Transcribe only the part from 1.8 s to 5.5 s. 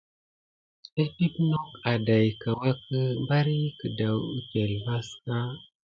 adaïka wake bari kedaou epəŋle vaka.